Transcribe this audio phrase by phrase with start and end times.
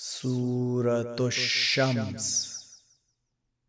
[0.00, 2.58] سورة الشمس.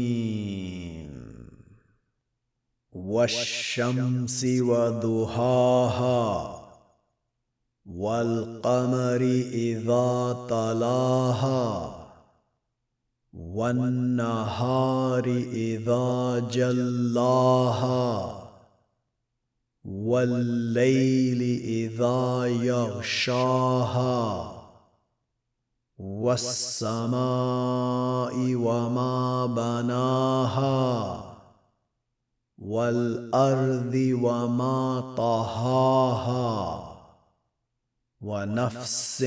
[2.93, 6.11] والشمس وضحاها
[7.87, 9.23] والقمر
[9.53, 11.95] إذا طلاها
[13.33, 18.42] والنهار إذا جلاها.
[20.13, 24.53] والليل إذا يغشاها
[25.99, 27.15] والسماء
[28.55, 31.23] وما بناها
[32.59, 36.83] والأرض وما طهاها
[38.21, 39.25] ونفس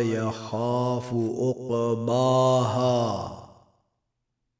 [0.00, 3.32] يخاف عقباها